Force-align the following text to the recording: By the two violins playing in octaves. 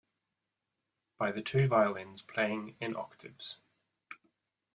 By 1.19 1.31
the 1.31 1.43
two 1.43 1.67
violins 1.67 2.23
playing 2.23 2.75
in 2.81 2.95
octaves. 2.95 3.61